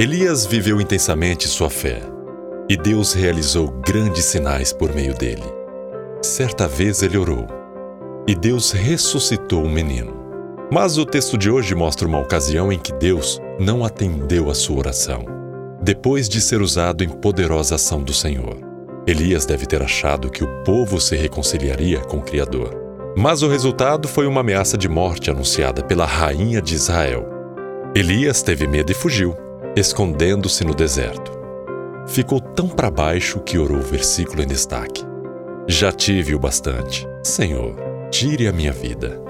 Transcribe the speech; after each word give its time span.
Elias 0.00 0.46
viveu 0.46 0.80
intensamente 0.80 1.48
sua 1.48 1.68
fé 1.68 2.00
e 2.68 2.76
Deus 2.76 3.14
realizou 3.14 3.66
grandes 3.84 4.26
sinais 4.26 4.72
por 4.72 4.94
meio 4.94 5.12
dele. 5.12 5.42
Certa 6.22 6.68
vez 6.68 7.02
ele 7.02 7.18
orou 7.18 7.48
e 8.24 8.32
Deus 8.32 8.70
ressuscitou 8.70 9.64
o 9.64 9.68
menino. 9.68 10.14
Mas 10.72 10.98
o 10.98 11.04
texto 11.04 11.36
de 11.36 11.50
hoje 11.50 11.74
mostra 11.74 12.06
uma 12.06 12.20
ocasião 12.20 12.72
em 12.72 12.78
que 12.78 12.92
Deus 12.92 13.40
não 13.58 13.84
atendeu 13.84 14.48
a 14.48 14.54
sua 14.54 14.78
oração, 14.78 15.24
depois 15.82 16.28
de 16.28 16.40
ser 16.40 16.62
usado 16.62 17.02
em 17.02 17.08
poderosa 17.08 17.74
ação 17.74 18.00
do 18.00 18.14
Senhor. 18.14 18.56
Elias 19.04 19.46
deve 19.46 19.66
ter 19.66 19.82
achado 19.82 20.30
que 20.30 20.44
o 20.44 20.62
povo 20.62 21.00
se 21.00 21.16
reconciliaria 21.16 21.98
com 22.02 22.18
o 22.18 22.22
Criador. 22.22 22.72
Mas 23.16 23.42
o 23.42 23.48
resultado 23.48 24.06
foi 24.06 24.28
uma 24.28 24.42
ameaça 24.42 24.78
de 24.78 24.88
morte 24.88 25.28
anunciada 25.28 25.82
pela 25.82 26.06
rainha 26.06 26.62
de 26.62 26.76
Israel. 26.76 27.28
Elias 27.96 28.42
teve 28.42 28.68
medo 28.68 28.92
e 28.92 28.94
fugiu, 28.94 29.34
escondendo-se 29.78 30.64
no 30.64 30.74
deserto. 30.74 31.32
Ficou 32.06 32.40
tão 32.40 32.68
para 32.68 32.90
baixo 32.90 33.40
que 33.40 33.58
orou 33.58 33.78
o 33.78 33.82
versículo 33.82 34.42
em 34.42 34.46
destaque: 34.46 35.04
Já 35.66 35.92
tive 35.92 36.34
o 36.34 36.38
bastante. 36.38 37.06
Senhor, 37.22 37.74
tire 38.10 38.46
a 38.46 38.52
minha 38.52 38.72
vida. 38.72 39.20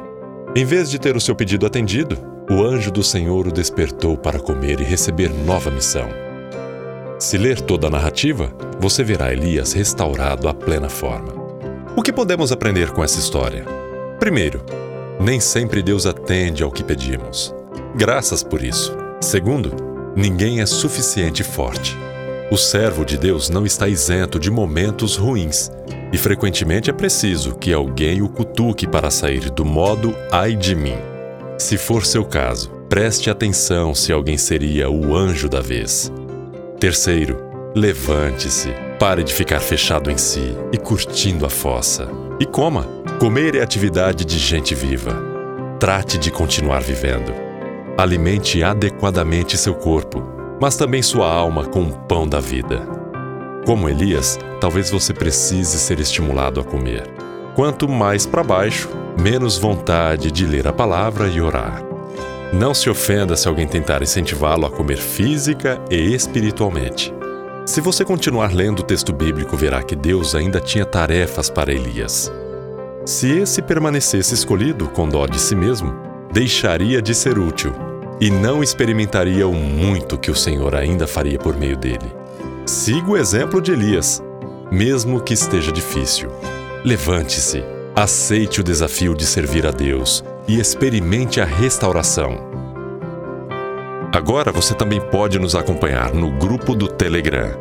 Em 0.54 0.64
vez 0.64 0.90
de 0.90 0.98
ter 0.98 1.16
o 1.16 1.20
seu 1.20 1.34
pedido 1.34 1.66
atendido, 1.66 2.16
o 2.50 2.62
anjo 2.62 2.90
do 2.90 3.02
Senhor 3.02 3.46
o 3.46 3.52
despertou 3.52 4.16
para 4.16 4.38
comer 4.38 4.80
e 4.80 4.84
receber 4.84 5.28
nova 5.28 5.70
missão. 5.70 6.08
Se 7.18 7.36
ler 7.36 7.60
toda 7.60 7.88
a 7.88 7.90
narrativa, 7.90 8.52
você 8.78 9.02
verá 9.02 9.32
Elias 9.32 9.72
restaurado 9.72 10.48
à 10.48 10.54
plena 10.54 10.88
forma. 10.88 11.34
O 11.96 12.02
que 12.02 12.12
podemos 12.12 12.52
aprender 12.52 12.92
com 12.92 13.02
essa 13.02 13.18
história? 13.18 13.64
Primeiro, 14.20 14.62
nem 15.20 15.40
sempre 15.40 15.82
Deus 15.82 16.06
atende 16.06 16.62
ao 16.62 16.70
que 16.70 16.84
pedimos. 16.84 17.52
Graças 17.96 18.42
por 18.42 18.62
isso. 18.62 18.96
Segundo, 19.20 19.87
ninguém 20.18 20.60
é 20.60 20.66
suficiente 20.66 21.44
forte. 21.44 21.96
O 22.50 22.56
servo 22.56 23.04
de 23.04 23.16
Deus 23.16 23.48
não 23.48 23.64
está 23.64 23.86
isento 23.86 24.40
de 24.40 24.50
momentos 24.50 25.14
ruins, 25.14 25.70
e 26.12 26.18
frequentemente 26.18 26.90
é 26.90 26.92
preciso 26.92 27.54
que 27.54 27.72
alguém 27.72 28.20
o 28.20 28.28
cutuque 28.28 28.86
para 28.86 29.10
sair 29.10 29.48
do 29.50 29.64
modo 29.64 30.14
ai 30.32 30.56
de 30.56 30.74
mim. 30.74 30.96
Se 31.56 31.76
for 31.76 32.04
seu 32.04 32.24
caso, 32.24 32.70
preste 32.88 33.30
atenção 33.30 33.94
se 33.94 34.12
alguém 34.12 34.36
seria 34.36 34.90
o 34.90 35.14
anjo 35.14 35.48
da 35.48 35.60
vez. 35.60 36.10
Terceiro, 36.80 37.38
levante-se, 37.76 38.70
pare 38.98 39.22
de 39.22 39.32
ficar 39.32 39.60
fechado 39.60 40.10
em 40.10 40.16
si 40.16 40.56
e 40.72 40.78
curtindo 40.78 41.46
a 41.46 41.50
fossa. 41.50 42.08
E 42.40 42.46
coma. 42.46 42.84
Comer 43.20 43.54
é 43.54 43.62
atividade 43.62 44.24
de 44.24 44.38
gente 44.38 44.74
viva. 44.74 45.16
Trate 45.78 46.18
de 46.18 46.30
continuar 46.30 46.82
vivendo. 46.82 47.47
Alimente 47.98 48.62
adequadamente 48.62 49.58
seu 49.58 49.74
corpo, 49.74 50.22
mas 50.60 50.76
também 50.76 51.02
sua 51.02 51.28
alma 51.28 51.64
com 51.64 51.82
o 51.82 51.92
pão 51.92 52.28
da 52.28 52.38
vida. 52.38 52.86
Como 53.66 53.88
Elias, 53.88 54.38
talvez 54.60 54.88
você 54.88 55.12
precise 55.12 55.80
ser 55.80 55.98
estimulado 55.98 56.60
a 56.60 56.64
comer. 56.64 57.10
Quanto 57.56 57.88
mais 57.88 58.24
para 58.24 58.44
baixo, 58.44 58.88
menos 59.20 59.58
vontade 59.58 60.30
de 60.30 60.46
ler 60.46 60.68
a 60.68 60.72
palavra 60.72 61.26
e 61.26 61.40
orar. 61.40 61.82
Não 62.52 62.72
se 62.72 62.88
ofenda 62.88 63.36
se 63.36 63.48
alguém 63.48 63.66
tentar 63.66 64.00
incentivá-lo 64.00 64.66
a 64.66 64.70
comer 64.70 64.98
física 64.98 65.80
e 65.90 66.14
espiritualmente. 66.14 67.12
Se 67.66 67.80
você 67.80 68.04
continuar 68.04 68.54
lendo 68.54 68.78
o 68.78 68.84
texto 68.84 69.12
bíblico, 69.12 69.56
verá 69.56 69.82
que 69.82 69.96
Deus 69.96 70.36
ainda 70.36 70.60
tinha 70.60 70.84
tarefas 70.84 71.50
para 71.50 71.72
Elias. 71.72 72.30
Se 73.04 73.40
esse 73.40 73.60
permanecesse 73.60 74.34
escolhido 74.34 74.86
com 74.86 75.08
dó 75.08 75.26
de 75.26 75.40
si 75.40 75.56
mesmo, 75.56 75.92
deixaria 76.32 77.02
de 77.02 77.12
ser 77.12 77.40
útil 77.40 77.87
e 78.20 78.30
não 78.30 78.62
experimentaria 78.62 79.46
o 79.46 79.54
muito 79.54 80.18
que 80.18 80.30
o 80.30 80.34
Senhor 80.34 80.74
ainda 80.74 81.06
faria 81.06 81.38
por 81.38 81.56
meio 81.56 81.76
dele. 81.76 82.12
Siga 82.66 83.10
o 83.10 83.16
exemplo 83.16 83.60
de 83.60 83.72
Elias, 83.72 84.22
mesmo 84.70 85.20
que 85.20 85.34
esteja 85.34 85.72
difícil. 85.72 86.30
Levante-se, 86.84 87.64
aceite 87.94 88.60
o 88.60 88.64
desafio 88.64 89.14
de 89.14 89.24
servir 89.24 89.66
a 89.66 89.70
Deus 89.70 90.24
e 90.46 90.58
experimente 90.58 91.40
a 91.40 91.44
restauração. 91.44 92.48
Agora 94.12 94.50
você 94.50 94.74
também 94.74 95.00
pode 95.00 95.38
nos 95.38 95.54
acompanhar 95.54 96.12
no 96.14 96.30
grupo 96.30 96.74
do 96.74 96.88
Telegram. 96.88 97.58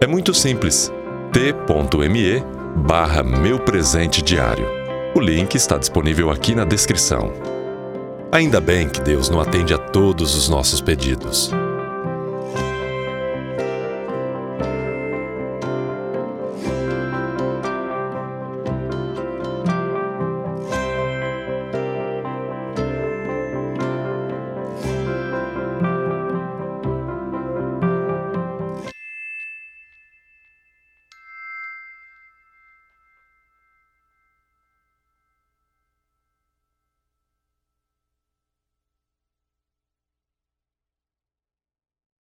É 0.00 0.06
muito 0.06 0.32
simples: 0.32 0.92
t.me 1.32 2.42
barra 2.76 3.22
meu 3.22 3.58
presente 3.58 4.22
diário. 4.22 4.66
O 5.14 5.20
link 5.20 5.54
está 5.54 5.78
disponível 5.78 6.30
aqui 6.30 6.54
na 6.54 6.64
descrição. 6.64 7.55
Ainda 8.36 8.60
bem 8.60 8.86
que 8.86 9.00
Deus 9.00 9.30
não 9.30 9.40
atende 9.40 9.72
a 9.72 9.78
todos 9.78 10.34
os 10.34 10.46
nossos 10.46 10.82
pedidos. 10.82 11.50